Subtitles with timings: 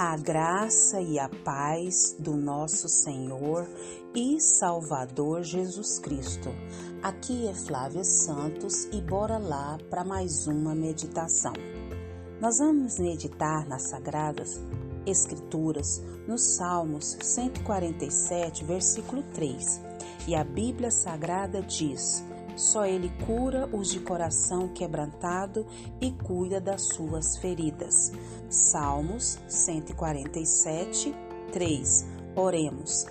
[0.00, 3.68] A graça e a paz do nosso Senhor
[4.14, 6.50] e Salvador Jesus Cristo.
[7.02, 11.52] Aqui é Flávia Santos e bora lá para mais uma meditação.
[12.40, 14.60] Nós vamos meditar nas Sagradas
[15.04, 19.80] Escrituras, nos Salmos 147, versículo 3.
[20.28, 22.22] E a Bíblia Sagrada diz:
[22.58, 25.64] Só Ele cura os de coração quebrantado
[26.00, 28.10] e cuida das suas feridas.
[28.50, 31.14] Salmos 147,
[31.52, 32.06] 3.
[32.34, 33.06] Oremos.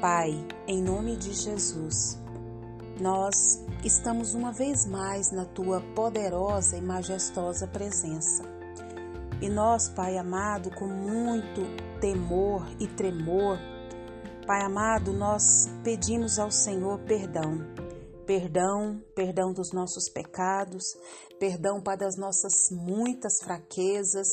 [0.00, 0.32] Pai,
[0.66, 2.18] em nome de Jesus,
[2.98, 8.44] nós estamos uma vez mais na tua poderosa e majestosa presença.
[9.42, 11.60] E nós, Pai amado, com muito
[12.00, 13.58] temor e tremor,
[14.46, 17.85] Pai amado, nós pedimos ao Senhor perdão
[18.26, 20.82] Perdão, perdão dos nossos pecados,
[21.38, 24.26] perdão para das nossas muitas fraquezas,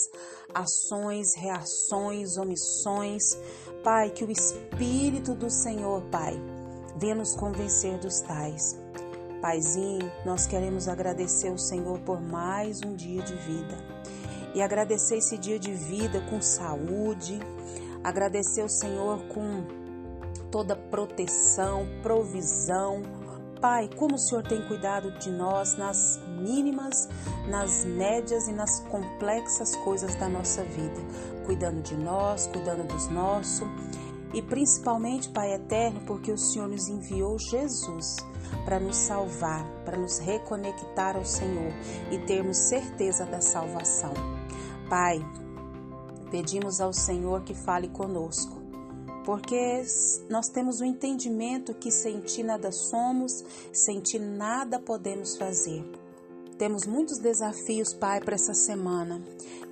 [0.51, 3.21] ações, reações, omissões.
[3.83, 6.33] Pai, que o Espírito do Senhor, Pai,
[6.97, 8.75] venha nos convencer dos tais.
[9.39, 13.77] Paizinho, nós queremos agradecer ao Senhor por mais um dia de vida.
[14.55, 17.39] E agradecer esse dia de vida com saúde,
[18.03, 19.83] agradecer ao Senhor com
[20.49, 23.01] toda proteção, provisão,
[23.63, 27.07] Pai, como o Senhor tem cuidado de nós nas mínimas,
[27.47, 30.99] nas médias e nas complexas coisas da nossa vida,
[31.45, 33.65] cuidando de nós, cuidando dos nossos
[34.33, 38.17] e principalmente, Pai eterno, porque o Senhor nos enviou Jesus
[38.65, 41.71] para nos salvar, para nos reconectar ao Senhor
[42.11, 44.13] e termos certeza da salvação.
[44.89, 45.25] Pai,
[46.29, 48.62] pedimos ao Senhor que fale conosco
[49.25, 49.83] porque
[50.29, 55.83] nós temos o entendimento que sem ti nada somos, sem ti nada podemos fazer.
[56.57, 59.21] Temos muitos desafios, Pai, para essa semana.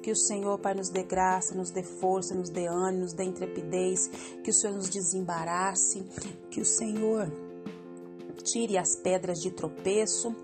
[0.01, 3.23] Que o Senhor, Pai, nos dê graça, nos dê força, nos dê ânimo, nos dê
[3.23, 4.09] intrepidez,
[4.43, 6.03] que o Senhor nos desembarace,
[6.49, 7.31] que o Senhor
[8.43, 10.35] tire as pedras de tropeço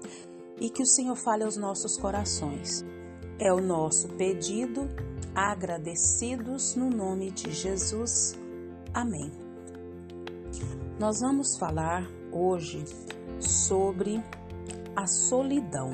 [0.59, 2.85] e que o Senhor fale aos nossos corações.
[3.39, 4.87] É o nosso pedido,
[5.33, 8.35] agradecidos no nome de Jesus.
[8.97, 9.31] Amém.
[10.99, 12.83] Nós vamos falar hoje
[13.39, 14.23] sobre
[14.95, 15.91] a solidão.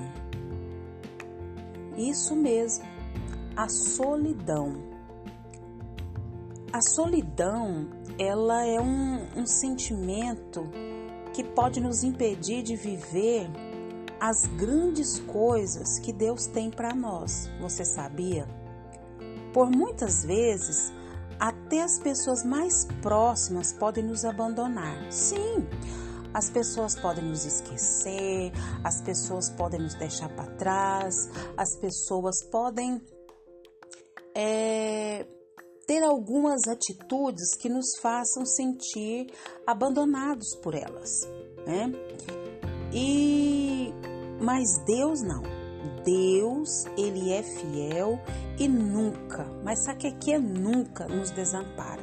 [1.98, 2.86] Isso mesmo,
[3.58, 4.72] a solidão.
[6.72, 10.70] A solidão, ela é um, um sentimento
[11.34, 13.50] que pode nos impedir de viver
[14.18, 17.50] as grandes coisas que Deus tem para nós.
[17.60, 18.48] Você sabia?
[19.52, 20.94] Por muitas vezes,
[21.40, 25.12] até as pessoas mais próximas podem nos abandonar.
[25.12, 25.68] Sim,
[26.34, 28.52] as pessoas podem nos esquecer,
[28.84, 33.02] as pessoas podem nos deixar para trás, as pessoas podem
[34.36, 35.26] é,
[35.86, 39.28] ter algumas atitudes que nos façam sentir
[39.68, 41.22] abandonados por elas,
[41.66, 41.92] né?
[42.92, 43.94] E
[44.40, 45.63] mas Deus não.
[46.04, 48.20] Deus, ele é fiel
[48.58, 52.02] e nunca, mas sabe que aqui é nunca nos desampara.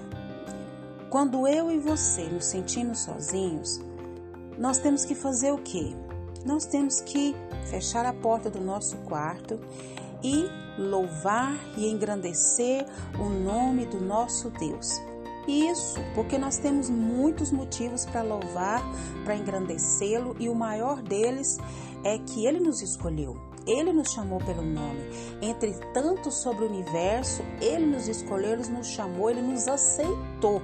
[1.08, 3.80] Quando eu e você nos sentimos sozinhos,
[4.58, 5.94] nós temos que fazer o quê?
[6.44, 7.34] Nós temos que
[7.68, 9.58] fechar a porta do nosso quarto
[10.22, 10.44] e
[10.78, 12.86] louvar e engrandecer
[13.18, 15.00] o nome do nosso Deus.
[15.46, 18.82] Isso porque nós temos muitos motivos para louvar,
[19.24, 21.58] para engrandecê-lo e o maior deles
[22.04, 23.36] é que ele nos escolheu.
[23.66, 25.00] Ele nos chamou pelo nome.
[25.42, 30.62] Entre tanto sobre o universo, Ele nos escolheu, Ele nos chamou, Ele nos aceitou.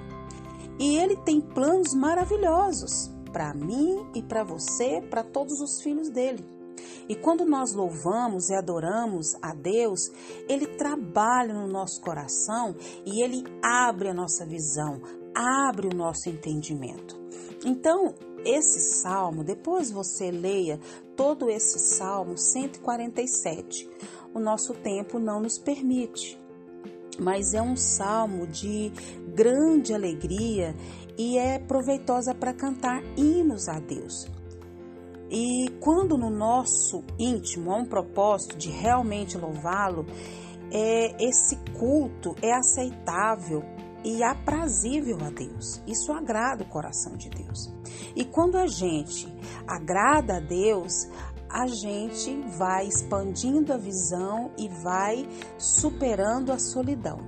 [0.78, 6.55] E Ele tem planos maravilhosos para mim e para você, para todos os filhos dele.
[7.08, 10.10] E quando nós louvamos e adoramos a Deus,
[10.48, 12.74] Ele trabalha no nosso coração
[13.04, 15.00] e Ele abre a nossa visão,
[15.34, 17.16] abre o nosso entendimento.
[17.64, 18.14] Então,
[18.44, 20.78] esse salmo, depois você leia
[21.16, 23.88] todo esse salmo 147.
[24.32, 26.38] O nosso tempo não nos permite,
[27.18, 28.92] mas é um salmo de
[29.34, 30.74] grande alegria
[31.18, 34.28] e é proveitosa para cantar hinos a Deus.
[35.30, 40.06] E quando no nosso íntimo há um propósito de realmente louvá-lo,
[40.70, 43.62] é, esse culto é aceitável
[44.04, 45.82] e aprazível a Deus.
[45.86, 47.72] Isso agrada o coração de Deus.
[48.14, 49.26] E quando a gente
[49.66, 51.08] agrada a Deus,
[51.48, 55.28] a gente vai expandindo a visão e vai
[55.58, 57.18] superando a solidão.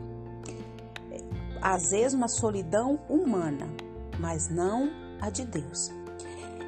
[1.61, 3.67] Às vezes, uma solidão humana,
[4.21, 4.89] mas não
[5.21, 5.91] a de Deus.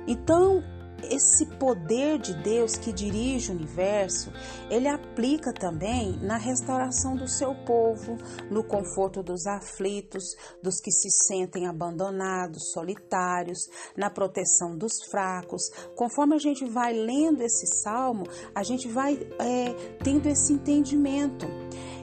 [0.06, 0.62] Então,
[1.04, 4.32] esse poder de Deus que dirige o universo,
[4.70, 8.16] ele aplica também na restauração do seu povo,
[8.50, 10.24] no conforto dos aflitos,
[10.62, 15.62] dos que se sentem abandonados, solitários, na proteção dos fracos.
[15.96, 18.24] Conforme a gente vai lendo esse salmo,
[18.54, 19.72] a gente vai é,
[20.02, 21.46] tendo esse entendimento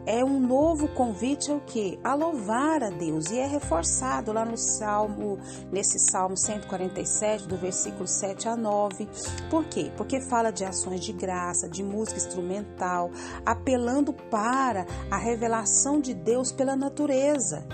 [0.08, 2.00] é um novo convite ao que?
[2.02, 3.30] A louvar a Deus.
[3.30, 5.38] E é reforçado lá no Salmo,
[5.70, 9.06] nesse Salmo 147, do versículo 7 a 9.
[9.50, 9.92] Por quê?
[9.98, 13.12] Porque fala de ações de graça, de música instrumental,
[13.46, 17.68] apelando para a revelação de Deus pela natureza.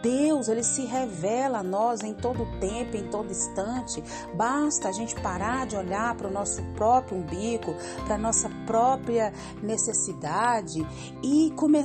[0.00, 4.02] Deus, ele se revela a nós em todo tempo, em todo instante.
[4.34, 7.74] Basta a gente parar de olhar para o nosso próprio umbigo,
[8.06, 10.86] para a nossa própria necessidade
[11.22, 11.79] e começar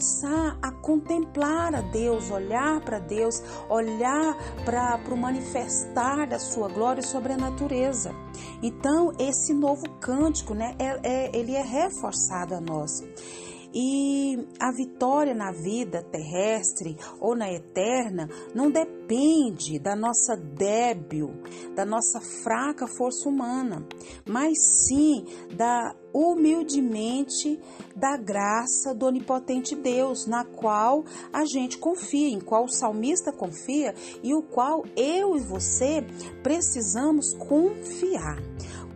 [0.62, 7.34] a contemplar a Deus, olhar para Deus, olhar para o manifestar da sua glória sobre
[7.34, 8.12] a natureza.
[8.62, 13.04] Então, esse novo cântico, né, é, é, ele é reforçado a nós.
[13.78, 21.32] E a vitória na vida terrestre ou na eterna não depende da nossa débil,
[21.76, 23.86] da nossa fraca força humana,
[24.26, 24.58] mas
[24.88, 27.60] sim da humildemente
[27.94, 33.94] da graça do onipotente Deus, na qual a gente confia, em qual o salmista confia
[34.24, 36.02] e o qual eu e você
[36.42, 38.38] precisamos confiar.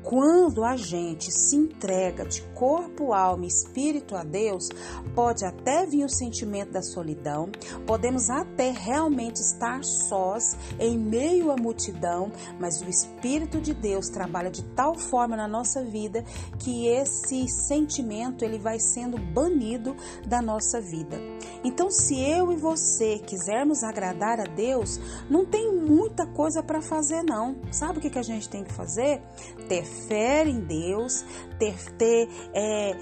[0.10, 4.68] Quando a gente se entrega de corpo, alma e espírito a Deus,
[5.14, 7.52] pode até vir o sentimento da solidão,
[7.86, 14.50] podemos até realmente estar sós em meio à multidão, mas o Espírito de Deus trabalha
[14.50, 16.24] de tal forma na nossa vida
[16.58, 19.96] que esse sentimento ele vai sendo banido
[20.26, 21.20] da nossa vida.
[21.64, 27.22] Então, se eu e você quisermos agradar a Deus, não tem muita coisa para fazer
[27.22, 27.58] não.
[27.72, 29.22] Sabe o que, a gente tem que fazer?
[29.68, 31.24] Ter fé em Deus,
[31.58, 32.96] ter, ter é,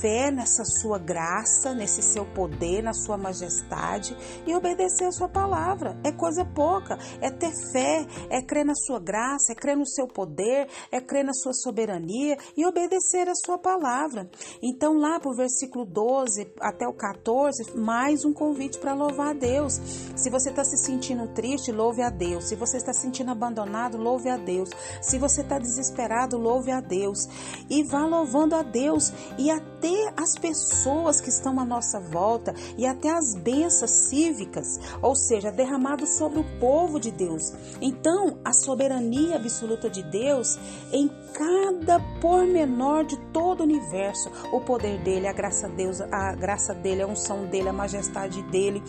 [0.00, 4.16] fé nessa sua graça, nesse seu poder, na sua majestade
[4.46, 5.96] e obedecer a sua palavra.
[6.04, 10.06] É coisa pouca, é ter fé, é crer na sua graça, é crer no seu
[10.06, 14.30] poder, é crer na sua soberania e obedecer a sua palavra.
[14.62, 19.74] Então, lá pro versículo 12 até o 14, mais um convite para louvar a Deus.
[20.16, 22.48] Se você está se sentindo triste, louve a Deus.
[22.48, 24.70] Se você está se sentindo abandonado, louve a Deus.
[25.00, 27.28] Se você está desesperado, louve a Deus.
[27.68, 32.54] E vá louvando a Deus e a até as pessoas que estão à nossa volta
[32.78, 37.52] e até as bênçãos cívicas, ou seja, derramado sobre o povo de Deus.
[37.80, 40.58] Então, a soberania absoluta de Deus
[40.92, 46.74] em cada pormenor de todo o universo, o poder dele, a graça Deus, a graça
[46.74, 48.82] dele, a unção dele, a majestade dele.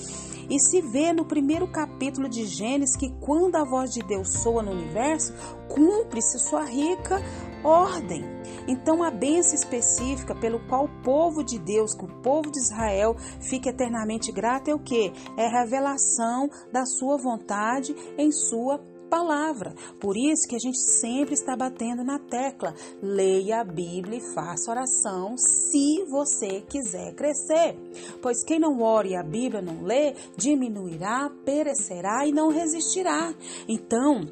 [0.49, 4.61] E se vê no primeiro capítulo de Gênesis que quando a voz de Deus soa
[4.61, 5.33] no universo,
[5.69, 7.21] cumpre-se sua rica
[7.63, 8.32] ordem.
[8.67, 13.15] Então, a bênção específica pelo qual o povo de Deus, que o povo de Israel
[13.41, 15.11] fica eternamente grato é o que?
[15.37, 18.79] É a revelação da sua vontade em sua
[19.13, 19.75] palavra.
[19.99, 22.73] Por isso que a gente sempre está batendo na tecla.
[22.99, 27.77] Leia a Bíblia e faça oração se você quiser crescer.
[28.23, 33.31] Pois quem não ore e a Bíblia não lê, diminuirá, perecerá e não resistirá.
[33.67, 34.27] Então,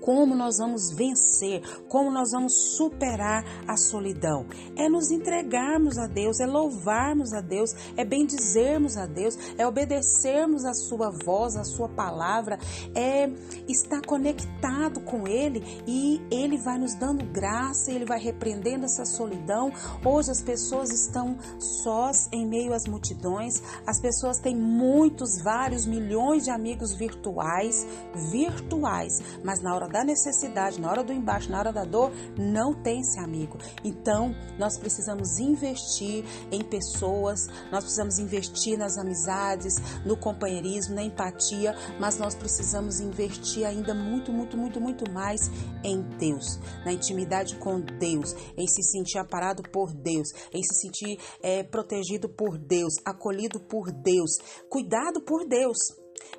[0.00, 4.46] como nós vamos vencer, como nós vamos superar a solidão.
[4.76, 10.64] É nos entregarmos a Deus, é louvarmos a Deus, é bendizermos a Deus, é obedecermos
[10.64, 12.58] a sua voz, a sua palavra,
[12.94, 13.30] é
[13.68, 19.72] estar conectado com Ele e Ele vai nos dando graça, Ele vai repreendendo essa solidão.
[20.04, 26.44] Hoje as pessoas estão sós em meio às multidões, as pessoas têm muitos, vários milhões
[26.44, 27.86] de amigos virtuais,
[28.30, 32.12] virtuais, mas na hora da da necessidade, na hora do embaixo, na hora da dor,
[32.38, 33.58] não tem esse amigo.
[33.82, 39.74] Então, nós precisamos investir em pessoas, nós precisamos investir nas amizades,
[40.06, 45.40] no companheirismo, na empatia, mas nós precisamos investir ainda muito, muito, muito, muito mais
[45.82, 51.18] em Deus, na intimidade com Deus, em se sentir aparado por Deus, em se sentir
[51.42, 54.30] é, protegido por Deus, acolhido por Deus,
[54.70, 55.76] cuidado por Deus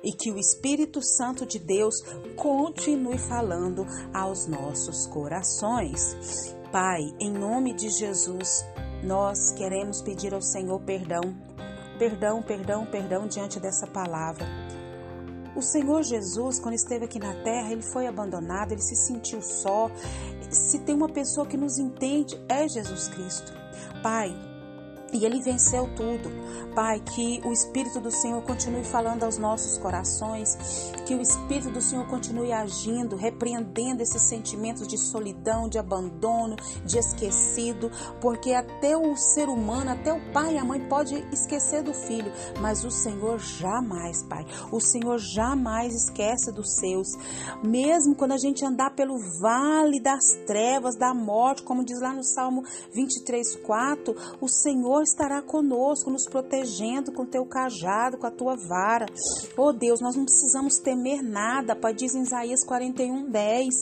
[0.02, 1.94] e que o Espírito Santo de Deus
[2.36, 6.54] continue falando aos nossos corações.
[6.72, 8.64] Pai, em nome de Jesus,
[9.02, 11.34] nós queremos pedir ao Senhor perdão,
[11.98, 14.46] perdão, perdão, perdão diante dessa palavra.
[15.56, 19.90] O Senhor Jesus, quando esteve aqui na terra, ele foi abandonado, ele se sentiu só.
[20.48, 23.52] Se tem uma pessoa que nos entende, é Jesus Cristo.
[24.02, 24.32] Pai,
[25.12, 26.30] E ele venceu tudo.
[26.74, 30.56] Pai, que o Espírito do Senhor continue falando aos nossos corações,
[31.04, 36.98] que o Espírito do Senhor continue agindo, repreendendo esses sentimentos de solidão, de abandono, de
[36.98, 37.90] esquecido,
[38.20, 42.32] porque até o ser humano, até o pai e a mãe pode esquecer do filho,
[42.60, 44.46] mas o Senhor jamais, Pai.
[44.70, 47.08] O Senhor jamais esquece dos seus.
[47.64, 52.22] Mesmo quando a gente andar pelo vale das trevas, da morte, como diz lá no
[52.22, 52.62] Salmo
[52.92, 59.06] 23, 4, o Senhor estará conosco, nos protegendo com teu cajado, com a tua vara.
[59.56, 63.74] Oh Deus, nós não precisamos temer nada, Pai, diz em Isaías 41, 10.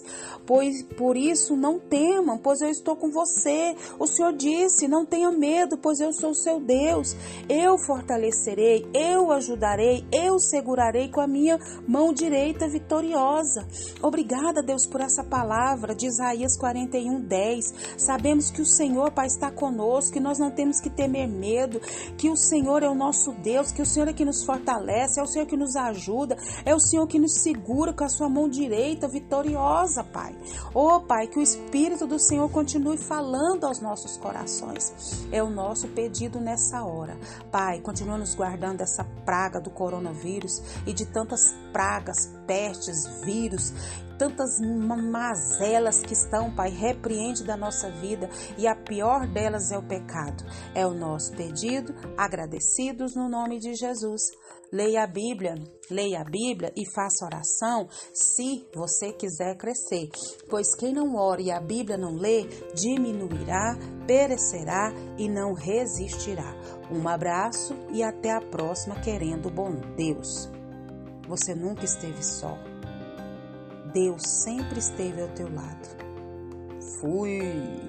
[0.47, 3.75] Pois por isso não temam, pois eu estou com você.
[3.99, 7.15] O Senhor disse: não tenha medo, pois eu sou o seu Deus.
[7.49, 13.67] Eu fortalecerei, eu ajudarei, eu segurarei com a minha mão direita vitoriosa.
[14.03, 17.75] Obrigada, Deus, por essa palavra de Isaías 41, 10.
[17.97, 21.81] Sabemos que o Senhor, Pai, está conosco, que nós não temos que temer medo,
[22.17, 25.23] que o Senhor é o nosso Deus, que o Senhor é que nos fortalece, é
[25.23, 28.49] o Senhor que nos ajuda, é o Senhor que nos segura com a sua mão
[28.49, 30.37] direita vitoriosa, Pai.
[30.75, 35.27] Oh, Pai, que o Espírito do Senhor continue falando aos nossos corações.
[35.33, 37.17] É o nosso pedido nessa hora.
[37.50, 43.73] Pai, continua nos guardando dessa praga do coronavírus e de tantas pragas, pestes, vírus
[44.19, 49.87] tantas mazelas que estão, Pai, repreende da nossa vida e a pior delas é o
[49.87, 50.45] pecado.
[50.75, 54.23] É o nosso pedido, agradecidos no nome de Jesus.
[54.71, 55.55] Leia a Bíblia,
[55.91, 60.11] leia a Bíblia e faça oração se você quiser crescer.
[60.51, 62.45] Pois quem não ora e a Bíblia não lê,
[62.75, 66.55] diminuirá, perecerá e não resistirá.
[66.91, 70.51] Um abraço e até a próxima, querendo bom Deus.
[71.27, 72.68] Você nunca esteve só.
[73.92, 75.88] Deus sempre esteve ao teu lado.
[77.00, 77.88] Fui.